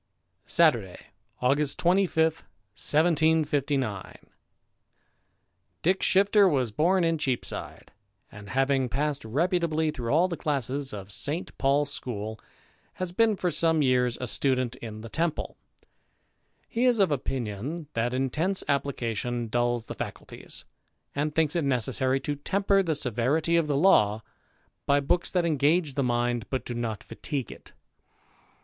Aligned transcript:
Saturday, 0.47 0.97
August 1.41 1.77
25, 1.77 2.23
1759. 2.73 4.15
T^ICK 5.83 6.01
SHIFTER 6.01 6.49
was 6.49 6.71
bora 6.71 7.03
in 7.03 7.19
Cheapside, 7.19 7.91
and, 8.31 8.49
having 8.49 8.89
passed 8.89 9.23
reputably 9.23 9.91
through 9.91 10.11
all 10.11 10.27
the 10.27 10.35
classes 10.35 10.91
of 10.91 11.11
St 11.11 11.55
Paul's 11.59 11.93
school, 11.93 12.39
has 12.93 13.11
been 13.11 13.35
for 13.35 13.51
some 13.51 13.83
years 13.83 14.17
a 14.19 14.25
student 14.25 14.75
in 14.77 15.01
the 15.01 15.07
Temple. 15.21 15.55
He 16.67 16.85
is 16.85 16.97
of 16.97 17.11
opinion, 17.11 17.87
that 17.93 18.11
intense 18.11 18.63
application 18.67 19.49
dulls 19.49 19.85
the 19.85 19.93
faculties, 19.93 20.65
and 21.13 21.35
thinks 21.35 21.55
it 21.55 21.63
necessary 21.63 22.19
to 22.21 22.35
temper 22.37 22.81
the 22.81 22.95
severity 22.95 23.55
of 23.55 23.67
the 23.67 23.77
law 23.77 24.23
by 24.87 24.99
books 24.99 25.31
that 25.31 25.45
engage 25.45 25.93
the 25.93 26.01
mind, 26.01 26.49
but 26.49 26.65
do 26.65 26.73
not 26.73 27.03
fatigue 27.03 27.51
it. 27.51 27.73